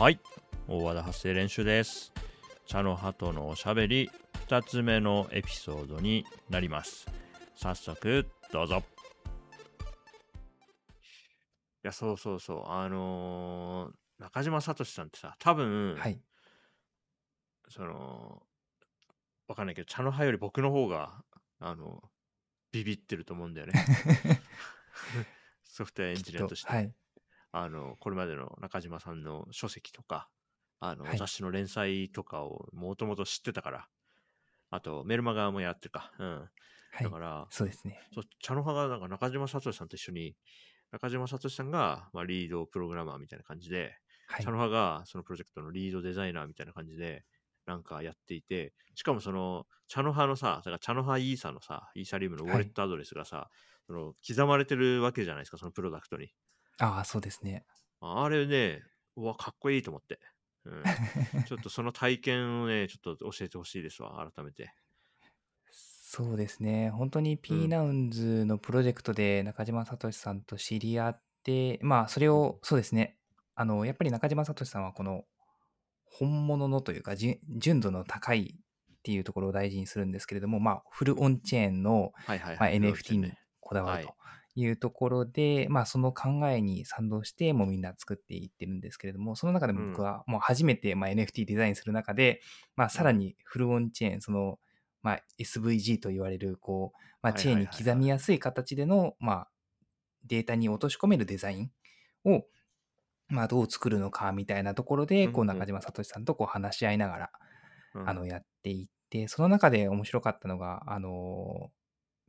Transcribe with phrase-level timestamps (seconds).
[0.00, 0.18] はい。
[0.66, 2.10] 大和田発声練習です。
[2.64, 4.08] 茶の葉とのおしゃべり
[4.48, 7.06] 2つ目のエピソードになります。
[7.54, 8.82] 早速どうぞ。
[11.84, 12.62] いやそうそうそう。
[12.66, 16.18] あのー中島聡さんってさ多分、はい。
[17.68, 18.42] その
[19.48, 21.22] わかんないけど茶の葉より僕の方が
[21.58, 22.00] あの
[22.72, 23.74] ビビってると思うんだよね。
[25.62, 26.90] ソフトウェアエンジニアとして、はい。
[27.52, 30.28] あのこれまでの中島さんの書籍とか
[30.80, 33.88] あの、はい雑誌の連載とかをもともと知ってたから
[34.70, 36.48] あとメルマガもやってるか、うん、
[36.92, 37.10] はいだ。
[37.10, 38.00] から、そうですね。
[38.14, 40.36] そう茶の葉がなんか中島聡さんと一緒に
[40.92, 43.94] 中島聡さんが、まあ、リードプログラマーみたいな感じで、
[44.28, 44.50] はい茶。
[44.50, 47.24] の葉がそのプロジェクトのリードデザイナーみたいな感じで
[47.66, 53.48] なんかやっていてしかもその茶の葉のさだから茶の葉イーサのさイーサリウムのウォレットアドレスがさ、
[53.86, 56.28] その刻まれてるわけじゃないですかそのプロダクトに
[56.80, 57.64] ああ、そうですね。
[58.00, 58.82] あれね
[59.16, 60.18] うわかっこいいと思って、
[60.64, 60.82] うん、
[61.44, 64.72] ちょっとその体験をねちょっと教えてほしいですわ改めて。
[66.12, 66.90] そうですね。
[66.90, 73.16] 本当に P ナウンズのプロジェクトで中島聡さんと知り合って、まあ、それを、そうですね。
[73.54, 75.24] あの、やっぱり中島聡さんはこの
[76.06, 77.38] 本物のというか、純
[77.78, 82.56] 度の高いっていうところを大事にするんですけれども、まあ、フルオンチェーンの、まあ、はいはい。
[82.56, 84.10] はい、NFT にこだわると。
[84.10, 84.12] い
[84.66, 92.40] うところで、まあ、その考えに賛同して、もうみんな作っていってるんですけれども、その中でも僕はもう初めて、まあ、NFT デザインする中で、
[92.76, 94.58] まあ、さらにフルオンチェーン、その、
[95.02, 99.48] まあ、SVG と言われる、こう、まあ、チェーンに刻みやすい形での、まあ、
[100.26, 101.70] データに落とし込めるデザイン
[102.24, 102.44] を、
[103.28, 107.30] まあ、どう作るのかみたいなところで、こう、中島聡さんとこう話し合いながら、
[107.94, 108.08] うん。
[108.08, 111.70] あの、やっていって、その中で面白かったのが、あの、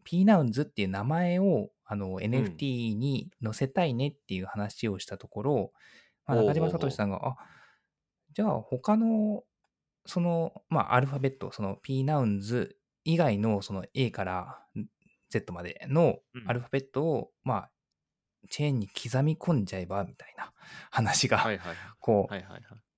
[0.03, 5.71] p ナウンズっていう名前をあの NFT に載せたいねっていう話をしたところ、
[6.25, 7.35] まあ、中島聡さんが、あ、
[8.33, 9.43] じゃあ他の、
[10.05, 14.59] その、まあ、アルファベット、その p ナウンズ以外のその A から
[15.29, 16.49] Z までのうん。
[16.49, 17.71] アルファベットを、まあ、
[18.49, 20.51] チェーンに刻み込んじゃえばみたいな
[20.91, 21.45] 話が、
[21.99, 22.33] こう、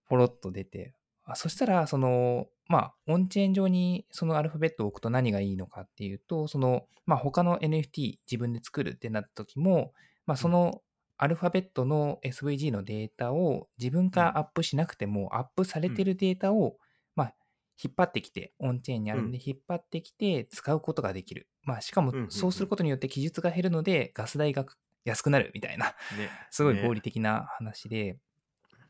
[0.08, 1.03] ポロッと出て、あ
[1.36, 9.94] そしたら、その、まあ、オンチェーン上にそのアルファベットを置くと何がいいのかっていうと、その、まあ、他の NFT 自分で作るってなった時も、
[10.26, 10.82] まあ、その
[11.18, 16.78] アルファベットの SVG のデータを自分からアップしなくても、アップされてるデータを、
[17.16, 17.36] まあ、
[17.82, 21.48] 引っ張ってきて、オンチェーンにあるんで引っ張ってきて使うことができる。
[21.64, 24.66] まあ、しかもそうすることによって記述が減るので、ガス代が
[25.06, 25.94] 安くなるみたいな、ね。
[26.52, 28.18] すごい合理ね的な話で、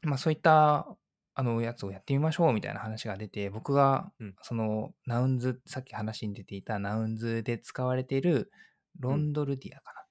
[0.02, 0.88] まあそういった
[1.36, 4.36] あのやつをやってみましょうみたいな話が出て、僕がうん。
[4.42, 8.52] そのナウンズ、さっき話に出ていたナウンズで使われている
[9.00, 10.06] ロンドルディアかな、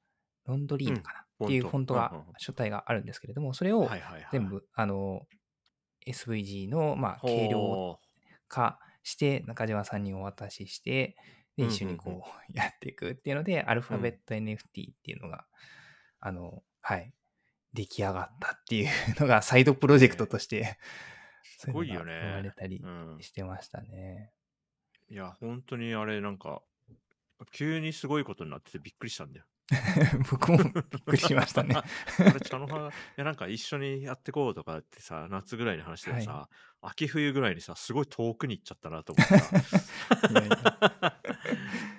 [0.47, 1.47] ロンドリーヌかな、うん。
[1.47, 1.95] っていうフォント。
[1.95, 5.23] がフォントうんうんうん、書体があるんですけれども、それをはいはいはい全部、あの、
[6.07, 8.01] SVG の、まあ、軽量ほ
[8.49, 11.17] 化して、中島さんにお渡しして、
[11.57, 11.75] で、うんうんうん。
[11.75, 14.65] 一緒にこう、 やっていくっていうので、アルファベット NFT っ
[15.03, 15.47] ていうのが、
[16.19, 17.15] あの、はい、
[17.73, 18.89] 出来上がったっていう
[19.21, 20.79] のが、サイドプロジェクトとして、
[21.43, 23.19] すごいよねそううのが生まれたりうん。
[23.21, 24.33] してましたね。
[25.09, 26.63] いや本当にあれなんか
[27.51, 29.47] 急にすごいことになっててびっくりしたんだよ。
[30.31, 30.73] 僕もびっ
[31.05, 31.75] くりしましたね。
[32.19, 36.49] あれ茶の葉いやなんか一緒にやってこうとかってさ夏ぐらいに話しててさ、
[36.81, 39.57] 秋冬ぐらいにさすごい遠くに行っちゃったなと思ってさ
[40.31, 41.21] いやいや。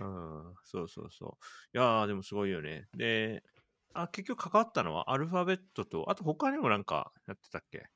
[0.01, 1.77] うん、そうそうそう。
[1.77, 2.87] いやーでもすごいよね。
[2.93, 3.43] で
[3.95, 7.87] あ結局関わったのはアルファベットとあと他にもなんかやってたっけ？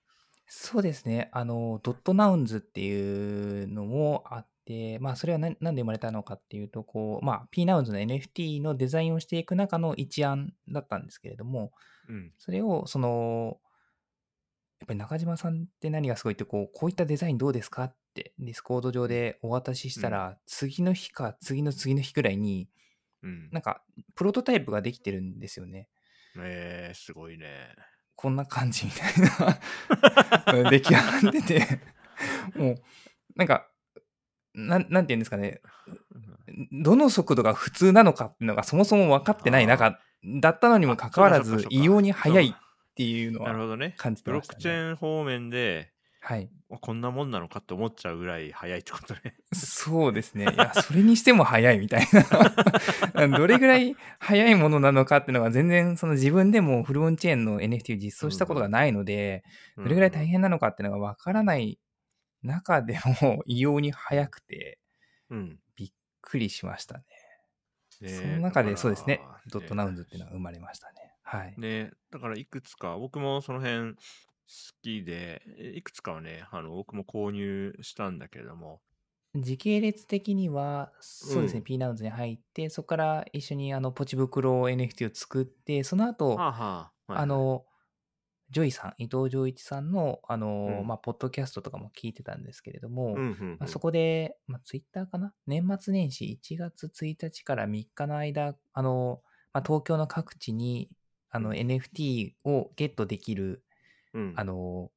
[0.48, 1.30] そうですね。
[1.34, 11.74] あの、ドットナウンズっていうのもあって、まあ、それは何なんで生まれたのかっていうと、こう、まあ、P ナウンズの NFT のデザインをしていく中の一案だったんですけれども、
[12.08, 12.32] うん。
[12.38, 13.60] それを、その、
[14.80, 22.70] やっぱり中島さんって何がすごいって、こう、こういったデザインどうですかって、ディスコード上でお渡ししたら、次の日か次の次の日くらいに、
[23.22, 23.50] うん。
[23.52, 23.84] なんか、
[24.16, 25.90] プロトタイプができてるんですよね。
[26.40, 27.76] えー、すごいね
[28.18, 29.14] こんな感じみたい
[30.54, 30.70] な。
[30.72, 31.80] 出来上がってて、
[32.56, 32.76] もう、
[33.36, 33.70] なんか、
[34.56, 35.62] なんなんていうんですかね、
[36.72, 40.00] どの速度が普通なのかっていうのがそもそも分かってない中
[40.42, 42.54] だったのにもかかわらず異様に速いっ
[42.96, 43.94] ていうのはなるほどね。
[43.98, 44.58] 感じてブロッましたね。
[44.58, 45.92] クチェーン方面で
[46.28, 46.50] はい。
[46.70, 50.44] あこんなもんなのかって思っちゃうぐらい早いってことねそうですね。
[50.44, 52.08] いや、それにしても速いみたい
[53.16, 53.28] な。
[53.40, 59.46] どれぐらい速いものなのかっていうのが全然その自分でもフルオンチェーンの NFT を実装したことがないので、
[59.78, 61.80] どれぐらい大変なのかっていうのがわからない
[62.44, 64.80] 中でも異様に速くて
[65.30, 67.06] うんびっくりしましたね。
[68.02, 71.14] ねその中でそうですね、 Dot Nouns っていうのは生まれましたね。
[71.24, 71.54] はい。
[71.58, 73.96] ねだからいくつか僕もその辺
[74.82, 78.82] きで、えいくつかはね、あの、僕も購入したんだけれども、
[79.36, 81.64] 時系列的には、そうですね、うん。
[81.64, 87.24] P ナウンズに入って、そこから一緒にあのポチ袋 NFT を作って、その後、はあはあ、はいはい。
[87.24, 87.66] あ、の、
[88.50, 90.88] Joi さん、伊藤穰一さんの、あの、うん。
[90.88, 93.58] まあ、ポッドキャストとかも聞いてたんですけれども、うんうんうん。
[93.60, 95.34] まあ、そこで、まあ、ツイッターかな？
[95.46, 99.22] 年末年始1月1日から3日の間、あの、
[99.54, 100.90] まあ、東京の各地に、
[101.30, 101.56] あの、うん。
[101.58, 103.64] NFT をゲットできる、
[104.18, 104.92] うんあの、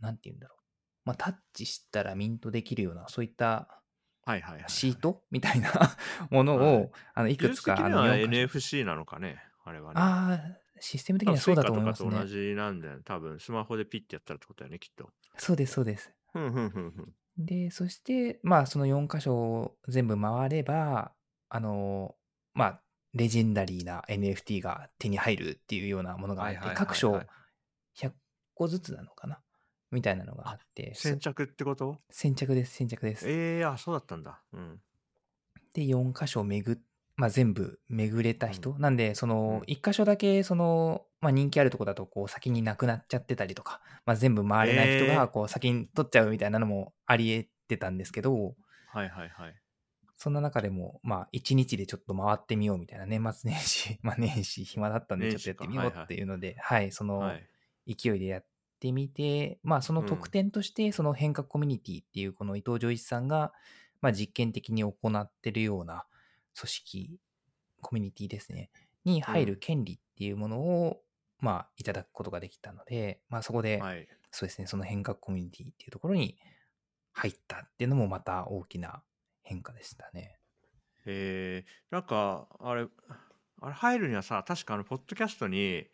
[0.00, 0.58] なんて言うんだろう。
[1.04, 3.80] まあ、タッチしたらミントできるような、そういった
[4.24, 4.64] はいはいはい。
[4.68, 5.70] シートみたいな
[6.30, 10.00] ものはいを、あの、いくつか、あの、技術的には4箇所 NFC なのかね、あれはね。
[10.00, 12.10] ああ、システム的にはそうだと思いますね。
[12.10, 13.02] と同じなんだよね。
[13.04, 15.10] 多分スマホでピッてやったらってことだよね、きっと。
[15.36, 16.12] そうです、そうです。
[17.38, 21.12] で、そして、まあ、その4箇所を全部回れば、
[21.48, 22.14] あの、
[22.52, 22.82] まあ、
[23.14, 27.20] レジェンダリーな NFT が手に入るっていうようなものがあって、各所
[27.96, 28.12] 100
[28.60, 29.40] 個ずつなのかな？
[29.90, 31.96] みたいなのがあって、先着ってこと？
[32.10, 33.28] 先着です、先着です。
[33.28, 34.42] ええー、あ、そうだったんだ。
[34.52, 34.80] うん。
[35.72, 36.78] で、4箇所巡っ、
[37.16, 48.54] まあ、全部巡れた人、うなんで、その、うん1箇所だけ、その、まあ、人気あるとこだと、こう、先になくなっちゃってたりとか、まあ、全部回れない人が、えーこう、先に取っちゃうみたいなのもあり得てたんですけど、
[48.92, 49.54] はいはいはい。
[50.16, 57.46] そんな中でも、まあ、1日でちょっと回ってみようみたいな、年末年始、まあ、 年始暇だったんで、ちょっとやってみようっていうので、はい、そのはい。
[57.86, 58.44] 勢いでやっ
[58.80, 63.52] てみて、まあ、その特典として、その変革コミュニティっていう、この伊藤浄一さんが、
[64.00, 66.06] まあ、実験的に行ってるような
[66.58, 67.20] 組織、
[67.82, 68.70] コミュニティですね、
[69.04, 71.02] に入る権利っていうものを、
[71.38, 74.08] まあ、いただくことができたので、まあ、そこで、はい。
[74.32, 76.38] そうですね、その変革コミュニティっていうところに
[77.12, 79.02] 入ったっていうのもまた大きな
[79.42, 80.38] 変化でしたね。
[81.06, 82.86] えー、なんか、あれ、
[83.60, 85.86] あれ入るにはさ、確かあの、ポッドキャストに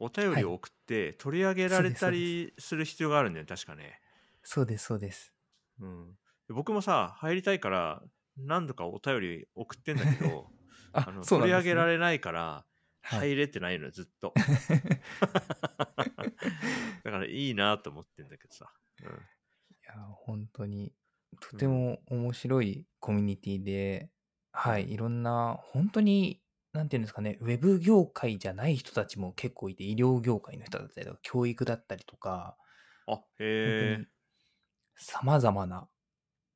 [0.00, 4.00] お便りを送って取り上げられたりする必要があるんだよね、確かね。
[4.42, 5.32] そうです、そうです。
[5.78, 6.16] うん。
[6.48, 8.02] 僕もさ、入りたいから、
[8.36, 10.50] 何度かお便り送ってんだけど、
[10.92, 12.40] ああのね、取り上げられないから、
[13.02, 14.34] はい入れてないのよ、ずっと。
[14.36, 14.44] だ
[17.10, 18.72] からいいなと思ってんだけどさ。
[19.02, 19.10] うんい
[19.86, 20.92] や、本当に、
[21.40, 24.10] とても面白いコミュニティで、
[24.52, 26.40] はい、いろんな、本当に、
[26.72, 32.56] なんていうんですかね、ウェブ業界じゃない人たちも結構いて、医療業界の人だったりとか、教育だったりとか、
[33.06, 34.06] あ、本当へえに。
[34.96, 35.88] 様々な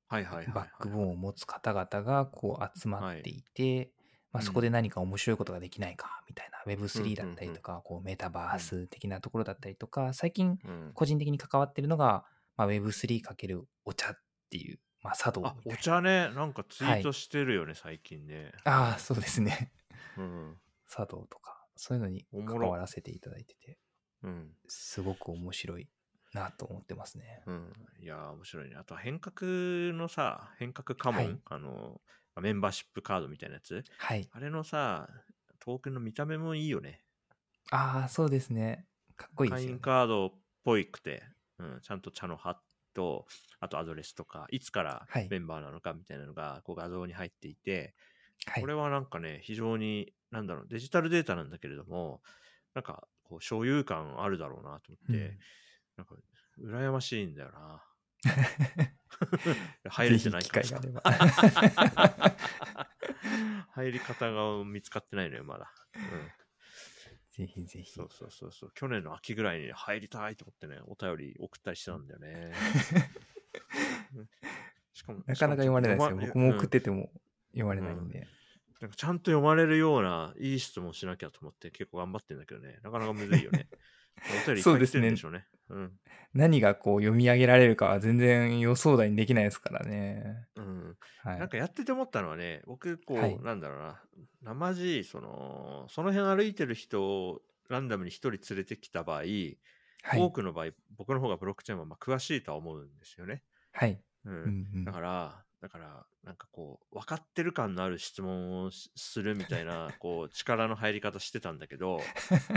[0.09, 0.55] はいはいはい、はい。
[0.55, 3.93] バックボーンを持つ方々がこう集まっていて、
[4.33, 12.25] まあ、うんそこで何か面白いことができないかみたいな、うん Web3 だったりとか、こうメタバース的なところだったりとか、最近うん、個人的に関わってるのが、
[12.57, 14.19] まあ、Web3× お茶っ
[14.51, 18.53] ていう、まあ、茶道みあたい、なお茶ね、なんかツイートしてるよね、最近ね。
[18.65, 19.73] ああ、そうですね。
[20.19, 20.57] うん。
[20.89, 23.79] 茶道とか、そういうのに関わらせていただいてて、
[24.23, 24.51] うん。
[24.69, 25.89] すごく面白い
[26.33, 27.43] なと思ってますね。
[27.47, 27.73] うん。
[28.01, 28.77] いやー、面白いね。
[28.77, 32.01] あとは変革のさ、変革家紋、はいあの、
[32.41, 33.85] メンバーシップカードみたいなやつ。
[33.99, 34.29] はい。
[34.33, 35.09] あれのさ、
[35.61, 37.05] トークンの見た目もいいよね。
[37.71, 38.87] ああ、そうですね。
[39.17, 39.79] かっこいいです会員。
[39.79, 40.33] カードっ
[40.65, 41.23] ぽいくて、
[41.59, 42.61] うん、ちゃんと茶の葉
[42.95, 43.27] と、
[43.61, 47.95] あとアドレスとか、いつからはいメンバーなのかみたいなのがこう画像に入っていて、
[48.47, 52.23] はいこれはなんかね、非常に、なんだろう、デジタルデータなんだけれども、
[52.75, 55.39] なんか、こう、所有感あるだろうなと思って、うん
[55.97, 56.17] なんか、
[56.61, 57.85] 羨ましいんだよな。
[59.89, 62.37] 入れてないからさぜひ機会があれば。
[63.71, 65.73] 入り方が見つかってないのよ、まだ。
[65.95, 66.03] うん。
[67.31, 67.93] ぜひぜひ。
[67.93, 68.73] そうそうそうそう。
[68.75, 72.53] 去年の秋ぐらいに入りたいと思ってね、お便り送ったりしてたんだよね。
[74.17, 74.29] うん
[74.93, 76.17] しかも、なかなか読まれないですよ。
[76.17, 77.11] 僕も送っうんてても
[77.51, 78.29] 読まれないんで。
[78.85, 82.81] なんかちゃんと読まれるようないい質問しなきゃと思って結構頑張ってんだけどね。
[82.83, 83.67] なかなかむずいよね。
[84.29, 85.47] お便りいっぱい 来てるんでしょうね。
[85.71, 85.93] うん。
[86.35, 90.49] 何がこう読み上げられるかは全然予想だにできないですからね。
[90.57, 90.97] うん。
[91.23, 91.39] はい。
[91.39, 94.03] なんかやってて思ったのはね、僕、こう、はいなんだろうな、
[94.43, 99.57] 生地、その、その辺歩いてる人をランダムに一人連れてきた場合、はい。
[100.21, 103.45] 多くの場合、僕の方がブロックチェーンはまあ詳しいとは思うんですよね。
[103.73, 103.99] はい。
[104.27, 104.35] うん。
[104.35, 112.01] うんうんだから、だから、なんかこう、分かってる感のある質問をしするみたいな、こう、力の入り方してたんだけど、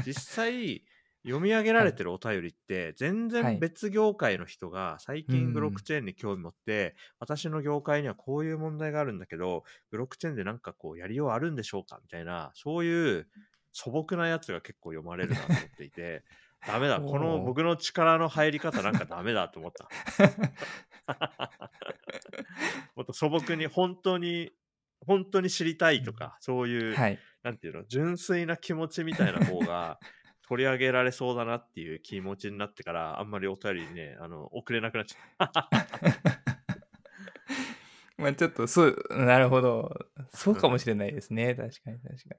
[0.05, 0.83] 実際、
[1.23, 3.53] 読み上げられてるお便りって、全はい。
[3.53, 13.27] 然別業界の人が最うん近ブロックチェーンに興味持って、私の業界にはこういう問題があるんだけど、ブロックチェーンでなんかこう、やりようあるんでしょうかみたいな、そういう
[13.71, 16.25] 素朴なやつが結構読まれるなと思っていて、
[16.65, 19.87] ダメだ、この僕の力の入り方なんかダメだと思った。
[22.95, 24.51] もっと素朴に本当に
[25.05, 27.19] 本当に知りたいとか、そういう、はい。
[27.43, 29.99] なんていうの純粋な気持ちみたいな方が
[30.47, 35.69] 取り上げられそうだなっていう気持ちになってから、あんまりお便りね、あの、送れなくなっちゃった。
[38.17, 39.95] まあちょっとそう、なるほど。
[40.33, 41.53] そうかもしれないですね。
[41.53, 42.35] 確かに確か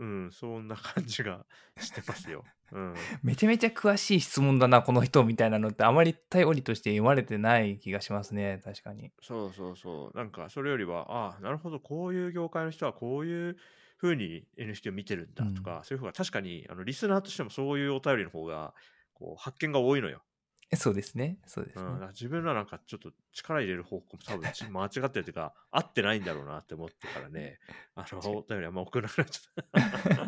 [0.00, 1.44] うん、そんな感じが
[1.78, 2.42] してますよ。
[2.72, 2.94] うん。
[2.94, 2.98] に。
[3.22, 8.62] めちゃめちゃ詳しい質問だな、この人みたいなのってあまり頼りとして読まれてない気がしますね。
[8.64, 9.12] 確かに。
[9.20, 10.16] そうそうそう。
[10.16, 13.56] なんか、それよりは、ああ、なるほど、こういう業界の人はこういう
[14.00, 18.72] 風に NFT を見てるんだとか、そういうふうが確かに、あの、リスナーとしてもそういうお便りの方が、
[19.12, 20.22] こう、発見が多いのよ。
[20.70, 21.38] え そうですね。
[21.46, 21.98] そうですうん、だね。
[21.98, 27.58] から自分らなんかちょっと力入れる方向も多分ち間違ってるというか、合ってないんだろうなって思ってからね、
[27.94, 30.26] あの、お便りあんま送らなくなっちゃった。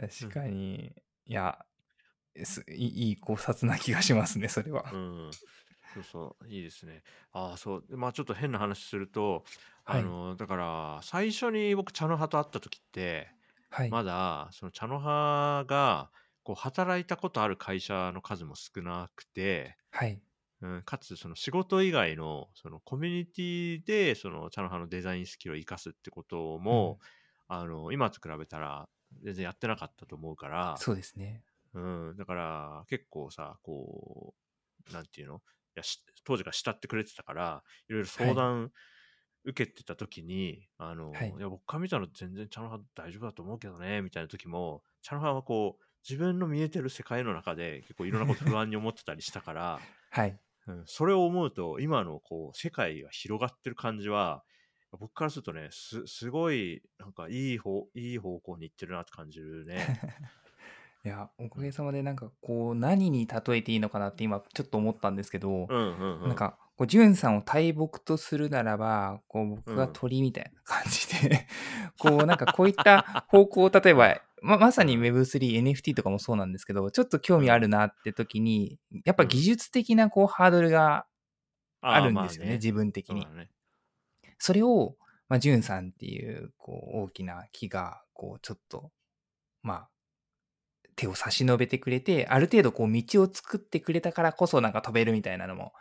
[0.00, 0.94] 確かに。
[1.26, 1.64] いや、
[2.44, 4.90] すいい考察な気がしますね、それは。
[4.92, 5.30] うん。
[5.94, 7.02] そうそう、いいですね。
[7.32, 7.84] ああ、そう。
[7.88, 9.44] でまあちょっと変な話すると、
[9.84, 10.00] はい。
[10.00, 13.28] あの、だから、最初に僕、茶の葉と会った時って、
[13.70, 13.90] はい。
[13.90, 16.12] まだ、その茶の葉が、
[16.44, 20.22] こう、働いたことある会社の数も少なくて、はい。
[20.62, 26.94] うん、かつ、その仕事以外の、そのコミュニティで、その茶の葉のデザインスキルを活かすってことうん。
[26.94, 27.00] も、
[27.48, 28.88] あの、今と比べたら、
[29.22, 31.44] 全然やってなかったと思うから、そうですね。
[31.74, 31.80] う
[32.12, 34.34] ん、だから、結構さ、こ
[34.88, 35.36] う、なんていうの？
[35.38, 35.40] い
[35.76, 38.30] やし当時から慕ってくれてたから、いろいろはい。
[38.30, 38.72] 相談
[39.44, 41.38] 受けてた時に、あの、はい。
[41.38, 50.40] いや、僕から見たら全然茶の葉大丈夫だと思うけどね、みたいな時も、茶の葉はこう、自分の見えてる世界の中で結構いろんなこと不安に思ってたりしたから、 はい。
[50.66, 54.44] うん、それを思うと、今のこう、世界が広がってる感じは、
[54.92, 59.96] 僕からするとね、す、すごい、なんかいい方、いい方向に行ってるなって感じるね。
[61.04, 61.60] いや、おうん。
[61.60, 66.28] かげさまでなんかこう、何に例えていいのかなって今ちょっと思ったんですけど、うんうんうん。
[66.28, 69.88] なんか、こう、ジュンさんを大木とするならば、こう、う僕がん。
[69.88, 71.46] 鳥みたいな感じで
[71.98, 77.60] こう、なんかこういった方向を、例えば、ま、まさにうん Web3、NFT とかもそうなんですけど、ちょっと興味あうん。
[77.60, 79.42] るなって時に、やっぱ技うん。
[79.42, 81.06] 術的なこう、ハードルが
[81.80, 82.56] あるんですよね、まあね。
[82.56, 83.22] 自分的に。
[83.22, 83.50] そね。
[84.38, 84.96] それを、
[85.28, 88.90] まあ、ジュンさんっていう、こう、大きな木が、こう、ちょっと、
[89.62, 89.90] まあ、
[90.96, 95.72] 手を差し伸べてくれて、ある程度こう道を作ってくれたからこそなんか飛べるみたいなのも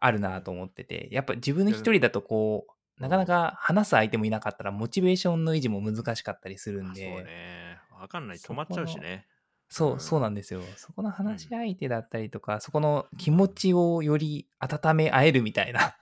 [0.00, 0.30] あるうん。
[0.30, 3.04] なと思ってて、やっぱ自分でいや、でも、一人だとこう、うん。
[3.04, 7.69] なかなか話す相手もいなかったらモチベーションの維持も難しかったりするんあ、そうで、ね。
[8.00, 8.38] わかんない。
[8.38, 9.26] 止そまっちゃうしね。
[9.70, 9.72] う。
[9.72, 10.76] そう、そうんなんですよ。
[10.76, 11.36] そこのうん。
[11.36, 13.54] 話し相手だったりとか、そこの気持うん。
[13.54, 15.96] ちをより温め合えるみたいな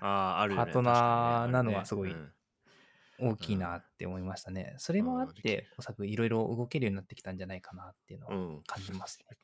[0.00, 0.06] あ
[0.38, 0.64] あ、あるよね。
[0.66, 0.82] パート。
[0.82, 1.62] ナーな。
[1.62, 2.32] のはすごいうん。
[3.18, 3.36] 大う。
[3.36, 4.74] きいなんって思いましたね。
[4.78, 8.62] それもあって、おそらくいろいろ動けるようになってきたんじゃないかなっていうのはうん。
[8.66, 9.36] 感じますね。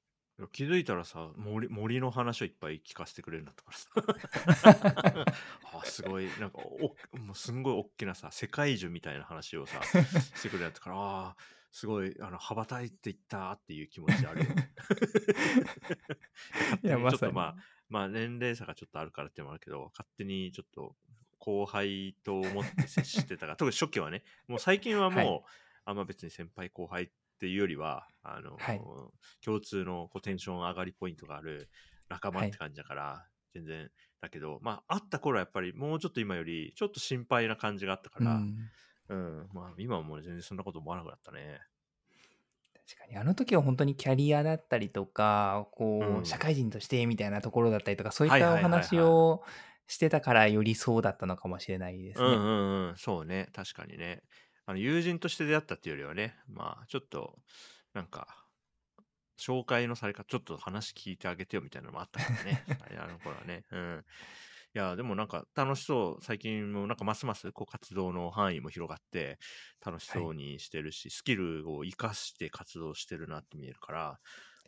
[0.51, 5.27] 気づいたらさ、森森の話をいっぱい聞かせてくれるんだったからさ。
[5.81, 9.81] あ、すごい、なんか、おもうすんごい大きなさ、世界樹みたいな話をさ、
[10.35, 11.37] してくれるんだったから、ああ、
[11.73, 14.43] すごい、あの、羽ばたいていったっていう気持ちある
[16.85, 17.23] いや、まさに。
[17.23, 17.57] ちょっとまあ、
[17.89, 20.95] まあ年齢差がちょっとあるからってもあるけど、勝手にちょっと
[21.39, 25.25] 後輩と思って接してたから、 特に初期はね、もう最近ははい。
[25.25, 25.51] もう、
[25.87, 28.81] あんま別に先輩後輩っていうよりは、あの、はい。
[29.43, 31.71] 共通のこうテンション上がりポイントがある
[32.11, 32.49] 仲間はい。
[32.49, 38.71] って感じだから、全然、だけど、まあ、会った頃はやっぱりもうちょっと今より、ちょっと心配な感じがあったから、うん。
[39.13, 41.61] うん、まあ、今はもう全然そんなこと思わなくなったね。
[42.87, 46.39] 確かに、あの時は本当にキャリアだったりとか、うこう、社ん。
[46.39, 48.59] 会人としてみたいなところだったりとか、そういっはいたお。
[48.59, 49.43] 話を
[49.87, 52.25] してたから、よりそうだったのかもしれないですね。
[52.25, 54.23] うんうんうん、そうね、確かにね。
[54.67, 57.39] あの友人として出会ったっていうよりはね、まあ、ちょっと、
[57.95, 58.47] なんか、
[59.39, 62.65] 紹介のされ方、ちょっと話聞いてあげてよみたいなのもあったからね、
[63.01, 63.65] あの頃はね。
[63.71, 64.05] うん。
[64.75, 69.39] いや、でもなんか楽しそう、最近もなんかますますこう活動の範囲も広がって、
[69.85, 70.29] 楽しはい。
[70.29, 74.21] そうにしてるし、スキルを活かして活動してるなって見えるから、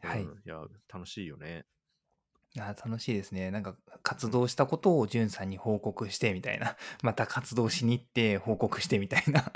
[0.02, 0.34] うはい。
[0.34, 0.58] ん、いや、
[0.92, 1.64] 楽しいよね。
[2.58, 3.50] あー楽しいですね。
[3.50, 3.76] なんか
[4.23, 6.76] うん、活動したことをじゅんさんに報告してみたいな。
[7.02, 9.52] また活動しに行って報告してみたいな。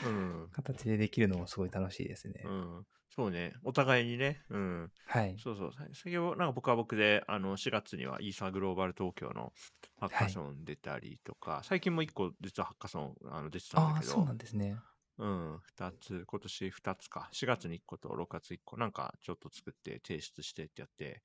[0.00, 2.50] うん、形でできるのもすごい楽しいですうね。
[2.50, 5.36] ん、そうね、お互いにね、うん、はい。
[5.36, 9.52] そうそう、さ先ほど、なんか僕は僕で、あの、4月にはイーサーグローバル東京の
[9.96, 10.26] ハッはい。
[10.26, 14.76] カソン出たりとか、最近も1個実はハッカソンあの出てたんだああ、そうなけど、んですね。
[15.18, 21.22] うん、2つ、今年2つか、4月に1個と6月1個、なんかちょっと作って提出してってやって、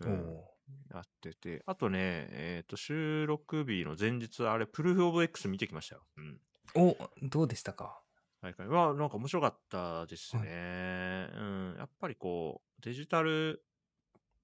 [0.00, 0.55] うおん、お
[0.92, 6.06] やってて、あとね、えっと、収録日の前日、あれ、プルーフオブ X 見てきましたよ。
[6.16, 6.40] うん。
[6.74, 6.80] ー。
[6.80, 8.02] お、どうでしたか？
[8.42, 10.48] 大会は、なんか面白かったですはい。
[10.48, 11.28] ね。
[11.34, 11.42] う
[11.74, 11.74] ん。
[11.78, 13.64] やっぱりこう、デジタル、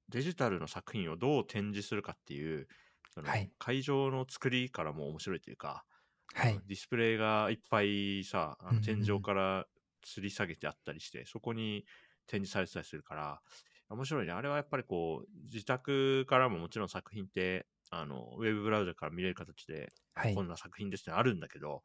[0.08, 2.68] デジタルの作品をどう展示するかっていう、
[3.14, 3.52] そのはい。
[3.58, 5.86] 会場の作りからも面白いというか、
[6.34, 6.54] はい。
[6.54, 9.22] うんディスプレイがいっぱいさ、あうんうの天井ん。
[9.22, 9.66] から
[10.06, 11.86] 吊り下げてあったりして、そこに
[12.26, 13.42] 展示されてたりするから、
[13.92, 14.32] 面白いね。
[14.32, 21.80] あれはやっぱりこう、自宅からももちろん作品って、あの、ウェブブラウザから見れる形で、はいこんな作品ですね、あるんだけど、やっ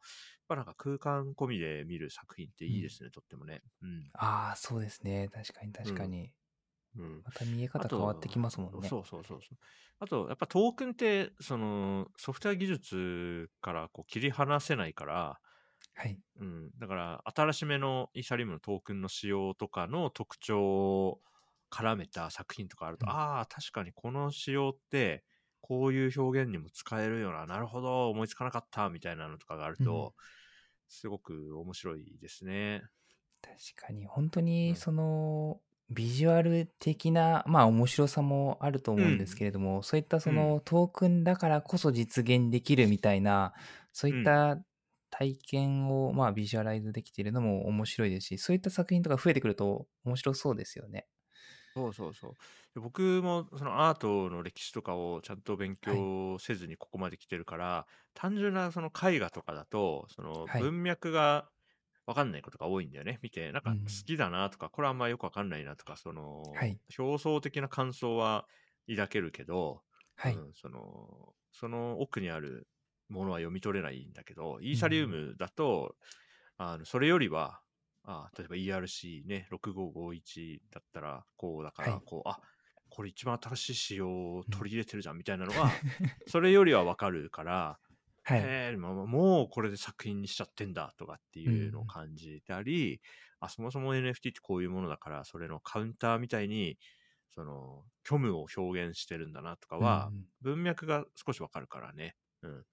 [0.48, 3.62] ぱなんか空間込みで見る作品っていいですね、とってもね。
[3.82, 4.12] うん。
[4.14, 5.30] ああ、そうですね。
[5.30, 6.34] 確かに確かに。
[6.96, 7.26] うん。
[7.26, 8.98] また見え方変わってきますもんね。
[8.98, 9.58] そうそうそうそう。
[10.00, 15.42] あと、やっぱトークンって、その、ソフトウェア技術からこう切り離せないから、
[15.96, 16.22] はい。
[16.40, 21.22] うん、だから、新しめのイーサリウムのトークンの仕様とかの特徴を
[21.72, 23.12] 絡めた作品とかあると、うん。
[23.12, 25.26] ああ、確かにこの仕様って、
[25.62, 30.16] こういう表現にも使えるような、なるほど、思いつかなかった、みたいなのとかがあると、
[30.88, 32.84] すごく面白いですね。
[33.42, 34.74] 確かに、本当うん。
[34.74, 43.54] にその、ビジュアル的な、まあ面白さもあると思うんですけれども、そういったそのトークンだからこそ実現できるみたいな、
[43.94, 44.62] そういった
[45.10, 51.08] 体験をまあビジュアライズできているのも面白いですし、そういった作品とか増えてくると面白そうですよね。
[51.78, 52.32] そうそうそう。
[52.76, 61.52] で僕もそのアートの歴史とかをちゃんと勉強せずにここまで来てるから、単純なその絵画とかだと、そのはい文脈が
[62.08, 63.20] わかんないことが多いんだよね。
[63.22, 68.48] 見て、なんかうん好きだなとか、これあんまよくわかんないなとか、その、はい表層的な感想は
[68.90, 69.84] 抱けるけど、
[70.16, 70.44] はい。
[70.44, 72.68] うんその、その奥にある
[73.10, 75.96] ものは読み取れないんだけど、イーサリウムだと、
[76.58, 77.62] あのそれよりは、
[78.08, 82.02] あ例えば ERC ね、6551だったらこうだから、はい。
[82.06, 82.40] こう、あ
[82.90, 85.70] これ一番新しい仕様を取り入れてるじゃんみたいなのは、
[86.26, 87.80] それよりはわかるから、
[88.24, 88.40] はい。
[88.40, 93.02] へえもうもうこれで作品にしちゃってんだとかっていうのを感じたり、
[93.42, 96.78] あそもそも NFT ってこういうものだからそれのカウンターみたいに
[97.36, 100.26] その虚無を表現してるんだなとかは、うんうん。
[100.42, 102.16] 文脈が少しわかるからね。
[102.42, 102.60] うん。
[102.60, 102.64] い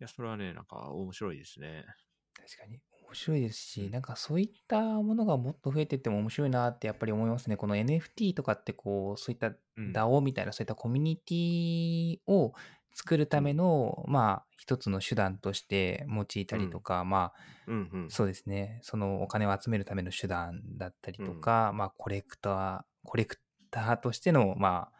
[0.00, 1.86] やそれはねなんか面白いですね。
[2.34, 3.90] 確かに面白いですし、うん。
[3.90, 7.56] なんかそういったものがもっと増えていっても面白いなってやっぱり思いますね。
[7.56, 9.92] この NFT とかってこう、そういったうん。
[9.92, 12.54] DAO みたいな、そういったコミュニティを
[12.94, 17.32] 作るための、まあ、一つの手段として用いたりとか、ま
[17.66, 18.06] うんうん。
[18.06, 23.38] あ、そうですね、そのお金を集めるための手段だったりとか、まあ、コレクター、コレク
[23.70, 24.95] ターとしての、まあ、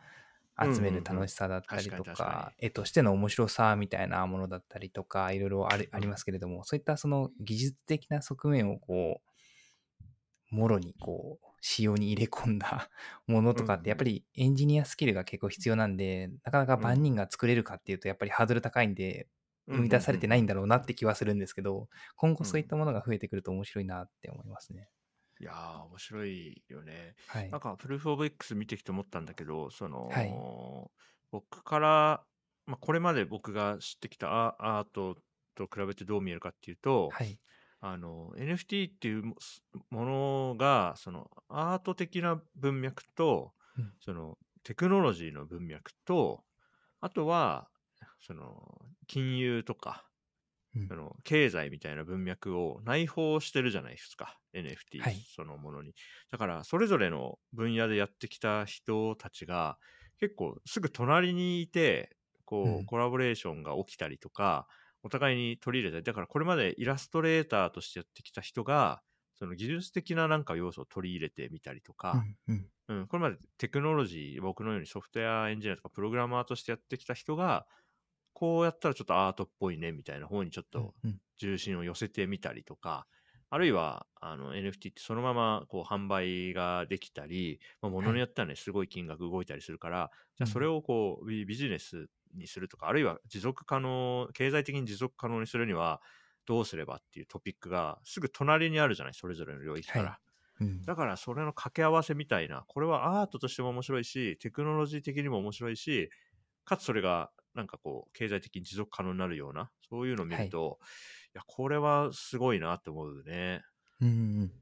[0.61, 9.21] 集める楽しさだったりとか絵としての面白さみたいなものだったりとか、いろいろありますけれども、そういったその技術的な側面をこ
[10.53, 12.91] う、もろにこう、仕様に入れ込んだ
[13.27, 19.29] ものとかって、やっぱりエンジニアスキルが結構必要なんで、なかなか万人が作れるかっていうと、やっぱりハードル高いんで、
[19.69, 24.89] 生み出されてないんだろうなって気はするんですけど、今後そういったものが増えてくると面白いなって思いますね。
[25.41, 27.61] いやー面白いよねはいなん。
[27.61, 30.33] かプルーフ・オブ・ X 見てきて思ったんだけどその、はい
[31.33, 32.25] 僕から、
[32.67, 35.17] まあ、これまで僕が知ってきたアアート
[35.57, 37.39] と比べてどう見えるかっていうと、はい。
[37.81, 39.35] あの NFT っていうも
[39.91, 46.43] ものがそのアート的な文脈と、うんそのテクノロジーの文脈と
[47.01, 47.69] あとは
[48.27, 50.05] その金融とか
[50.77, 50.89] うん。
[50.89, 54.39] その経済みたいな文脈を内包してるじゃないですか。
[54.55, 55.17] NFT はい。
[55.35, 55.95] そのものに、
[56.31, 59.79] だからそれぞれの分野でやってきた人たちが
[60.19, 62.87] 結構すぐ隣にいてこう、うん。
[62.87, 64.67] コラボレーションが起きたりとか
[65.03, 66.05] お互いに取り入れたり。
[66.05, 69.03] だからこれまでイラストレーターとしてやってきた人が
[69.39, 72.67] その技術的ななんか要素を取り入れてみたりとか、うんうん。
[72.89, 77.67] うん、これまでテクノロジー、僕のようにソフトウェアエンジニアとかプログラマーとしてやってきた人が、
[78.37, 81.21] こうやったらちょっとアートっぽいねみたいな方にちょっとうん。
[81.39, 83.07] 重心を寄せてみたりとか、
[83.51, 96.01] あるいはあの NFT ってそのままこう販売ができたり、まあ、物によってはね、すごい金額動いたりするから、じゃあそれをこうビビジネスにするとか、あるいは持続可能、経済的に持続可能にするには
[96.45, 100.19] どうすればっていうトピックがすぐ隣にあるじゃない、それぞれの領域から。
[100.59, 100.65] はい。
[100.65, 100.87] うん。
[100.87, 106.11] だからそれの掛け合わせみたいな、これはアートとしても面白いし、テクノロジー的にも面白いし、
[106.65, 110.79] かつそれがなんかこう、経済的に持続可能になるような、そういうのを見ると、
[111.35, 113.63] い、や、これはすごいなって思うね。
[114.01, 114.11] うんう
[114.45, 114.53] ん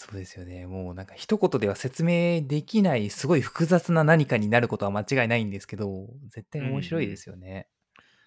[0.00, 0.64] そうですよね。
[0.68, 7.66] もうなんか一言では説明できないすごい複雑な何かになることは間違いないんですけど、絶対面白いですよね。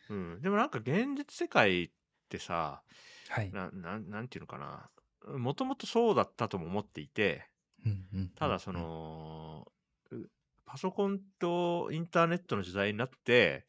[0.09, 0.41] うん。
[0.41, 1.89] でもなんか現実世界っ
[2.27, 2.83] てさ、
[3.29, 3.53] はい。
[3.53, 4.89] ななんなんていうのかな、
[5.37, 7.47] もともとそうだったとも思っていて、
[7.85, 9.65] うんうんただそ、の、
[10.11, 10.15] う
[10.65, 13.65] パソコンとインターネットの時代になって、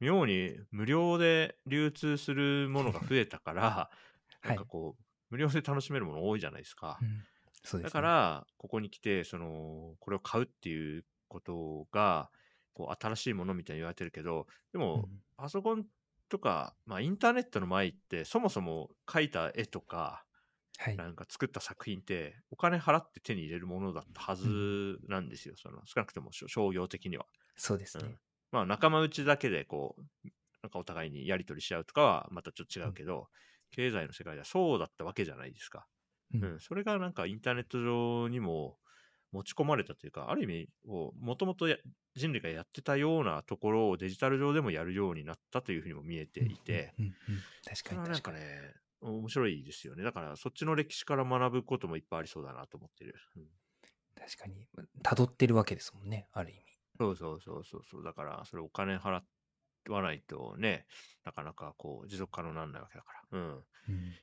[0.00, 3.62] 妙に無料で流通するものが増えたから、
[4.42, 6.98] はいなんかこう、無料で楽しめるもの多いじゃないですか。
[7.00, 7.24] うん
[7.62, 12.30] そうですねだから、ここに来て、その、これを買うっていうことが、
[12.72, 15.86] こう、新しいものみたいに言われてるけど、でも、うんパソコン
[16.28, 20.24] とか、まあ、インターネットの前って、そもそも描いた絵とか、
[20.78, 20.96] はい。
[20.96, 25.54] なんか作った作品ってお金払って手に入れるものだったはずなんですよ。
[25.56, 27.26] その少なくとも商商業的には。
[27.56, 28.04] そうですね。
[28.04, 28.18] うん
[28.52, 30.02] まあ仲間内だけでこう、
[30.62, 33.28] なんかお互いにやり取りし合うとかはまたちょっと違うけど、
[33.70, 35.86] 経済の世界ではそうだったわけじゃないですか。
[36.34, 38.78] うんうん、それがなんかインターネット上にも
[39.32, 41.66] 持ち込まれたというか、ある意味、もともと
[42.14, 48.38] 人類がやってたようなところをデジタル上でもやるようになったというふうにも見えていて、うんうんうん確かかに確かに。
[48.38, 50.02] ね、面白いですよね。
[50.02, 53.14] だからそっちの歴史から学ぶこともいっぱいありそうだなと思ってる。
[53.36, 53.46] うん
[54.14, 54.68] 確かに。
[55.02, 56.69] 辿ってるわけですもんね、ある意味。
[57.00, 58.04] そうそうそうそうそう。
[58.04, 59.22] だから、それお金払
[59.88, 60.84] わないとね、
[61.24, 63.38] なかなかこう持続可能にならないわけだから。
[63.38, 63.48] うん。
[63.48, 63.60] うん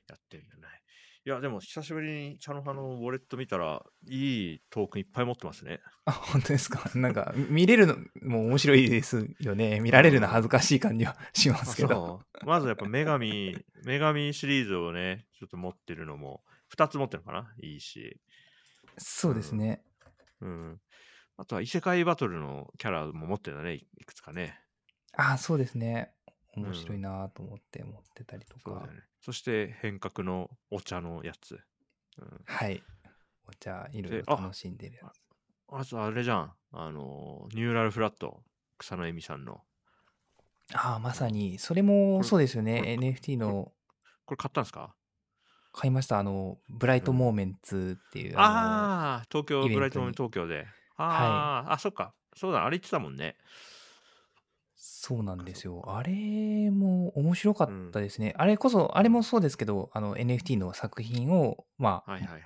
[0.08, 0.82] やってるんじゃない。
[1.26, 5.80] いや、でも久しぶりに茶の葉のウォレット見たら、いいトークンいっぱい持ってますね。
[6.06, 6.88] あ、本当ですか？
[6.96, 9.80] なんか、見れるのも面白いですよね。
[9.80, 12.22] 見られるの恥ずかしい感じはしますけど。
[12.46, 17.52] まずやっぱ女神、 女神シリーズをね、ちょっと持ってるのも、2つ持ってるのかな？
[17.60, 18.20] いいし。
[18.96, 19.82] そうですね。
[20.40, 20.80] うん。
[21.38, 24.60] あとは異世界バトルのキャラも持ってるんだね、いいくつかね。
[25.16, 26.12] あ、そうですね。
[26.56, 28.60] 面白いなと思って持ってたりとか。
[28.64, 29.02] そうだよね。
[29.20, 31.60] そして変革のお茶のやつ。
[32.20, 32.82] うん、はい。
[33.48, 35.22] お茶、いろいろ楽しんでるやつ。
[35.68, 36.52] あとあれじゃん。
[36.72, 38.42] あの、ニューラルフラット、
[38.76, 39.62] 草野恵美さんの。
[40.74, 42.96] ああ、まさに、それもそうですよね。
[42.98, 43.72] NFT の
[44.26, 44.94] これ買ったんですか？
[45.72, 46.18] 買いました。
[46.18, 48.36] あの、ブライトモーメンツっていう。
[48.36, 50.66] ああ、東京、ブライトモン東京で。
[50.98, 52.14] ああ、あ、そっか。
[52.36, 53.36] そうだ、あれ言ってたもんね。
[54.74, 55.84] そうなんですよ。
[55.86, 58.34] あれも面白かったですね。
[58.36, 62.42] あれこそ、あれもそうですけど、あの NFT の作品を、まあ、はいはいはい。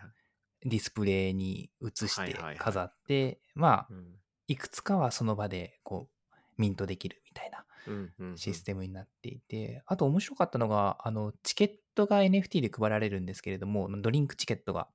[0.65, 4.17] ディスプレイに映して飾って、まあ、うん
[4.49, 14.89] いくつかはその場でこう、ミントできるみたいなシステムになっていて、あと面白かったのが、あの、チケットが NFT で配られるんですけれども、ドリンクチケットが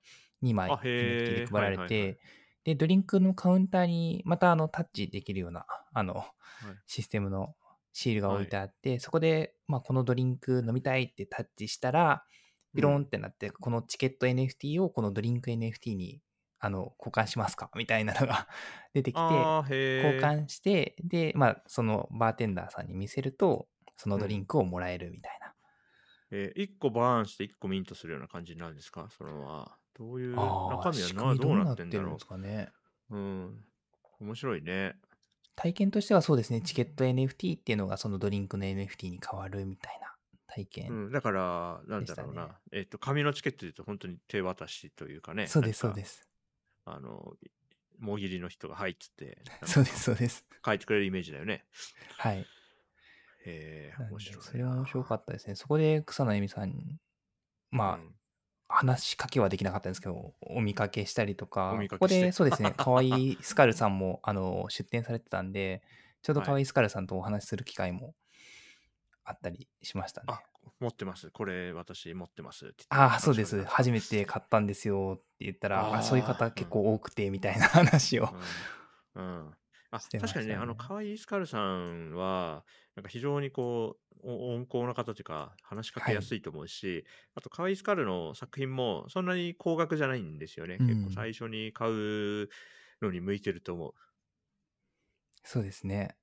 [0.44, 2.20] 2枚 NFT ーで配られて、
[2.68, 6.26] で、ドリンクのカウンターにまたあのタッチできるような、あの、
[6.86, 7.56] システムの
[7.94, 12.26] シールが置いてあって、そこで、まあ、このドリンク飲みたいってタッチしたら、
[12.76, 16.22] ピローンってなって、このチケット NFT をこのドリンク NFT に
[16.60, 18.50] あの交換しますかみたいなのが
[18.94, 25.54] 出てきて、交換して、で、まあ、そのバーテンダーさんに見せると、そのドリンクをもらえるみたいな。
[26.32, 29.08] えー、1個バーンして1個ミントするような感じになるんですか？
[29.10, 29.78] それは。
[29.98, 32.70] どういう、中身はなどうなっててんだろるんですかね。
[33.10, 33.16] う。
[33.16, 33.66] うん。
[34.20, 34.96] 面白いね。
[35.56, 40.14] 体験としてはそうですね、チケット NFT っていうのがそのドリンクの NFT に変わるみたいな
[40.48, 40.92] 体験。
[40.92, 42.60] うん、だから、なんだろうな。
[42.72, 45.48] えっ、と、紙のチケットで言うと本当に手渡しというかね。
[45.48, 45.96] そうです、そうす。
[45.96, 46.28] です。
[46.86, 47.34] あの、
[47.98, 50.46] もぎりの人が入って、なんかそうです、そうです。
[50.64, 51.66] 書いてくれるイメージだよね。
[52.18, 52.40] はい。
[52.40, 52.46] へ
[53.46, 54.44] え、なんで面白いな。
[54.44, 55.56] それは面白かったですね。
[55.56, 57.00] そこで草野恵美さんに、
[57.72, 58.16] まあ、うん
[58.70, 63.06] 話しかけはできなかったんですけど、お見かけしたりとか、お見かここけしてでそうですね、 河合
[63.42, 65.82] スカルさんもあの出展されてたんで、
[66.22, 68.14] ちょうど河合スカルさんとお話しする機会も
[69.24, 70.26] あったりしましたね。
[70.30, 70.42] あ、
[70.80, 71.32] 持ってます。
[71.32, 73.64] これ私持ってますって言ってああ、そうです。
[73.64, 78.30] 初めて買ったんですよって言ったら、あそういう方結構多くてみたいな話を。
[79.16, 79.24] うん。
[79.24, 79.54] うん
[79.92, 90.78] あ確かにね、あの、河合スカルさんは、なんか非常にこう、お温厚な方というか、話しかけやすいと思うし、あと、河合スカルの作品も、そんなに高額じゃないんですよね。
[90.80, 92.50] うん結構最初に買う
[93.02, 93.94] のに向いてると思
[95.44, 96.18] そうですね。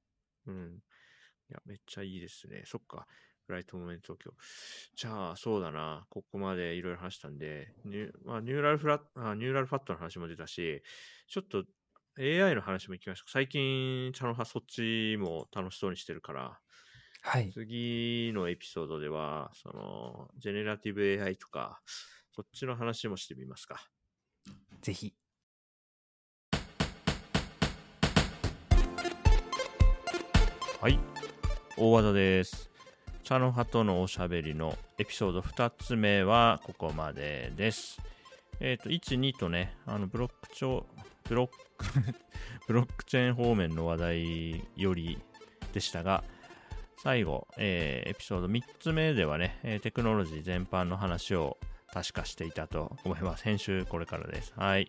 [0.47, 0.53] う。
[0.53, 0.83] うん。
[1.51, 2.63] いや、めっちゃいいですね。
[2.67, 3.07] そっか。
[3.47, 4.45] フライトモーメント東京。
[4.97, 6.07] じゃあ、そうだな。
[6.09, 10.83] ここまでいろいろ話したんで、ニュ,、まあ、ニューラルフラッあニューラルファットの話も出たし、
[11.29, 11.65] ちょっと
[12.17, 13.31] AI の話も行きました。
[13.31, 16.59] 最近、茶の葉そっちも楽しそうにしてるから、
[17.23, 17.51] はい。
[17.53, 21.81] 次のエピソードでは、その、ジェネラティブ AI とか、
[22.31, 23.89] そっちの話もしてみますか。
[24.81, 25.13] ぜひ。
[30.81, 31.01] はい。
[31.77, 32.71] 大和田です。
[33.25, 37.99] 茶の葉とのおしゃべりのエピソード2つ目はここまでです。
[38.61, 40.85] えっ、と、1、2とね、あのブロックチョ、
[41.29, 41.87] ブロック、
[42.69, 45.19] ブロックチェーン方面の話題より
[45.73, 46.25] でしたが、
[47.03, 51.59] 最後、えーエピソード3つ目ではね、えテクノロジー全般の話を
[51.93, 53.45] 確かしていたと思います。
[53.45, 54.53] 編集これからです。
[54.57, 54.89] はい。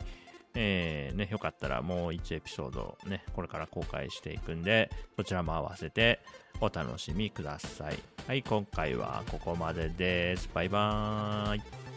[0.55, 6.21] えーね、よかったらもう1エピソードね、これから公開していくんで、そちらも合わせて
[6.61, 7.99] お楽しみください。
[8.27, 10.49] はい、今回はここまでです。
[10.53, 11.94] バイバーイ。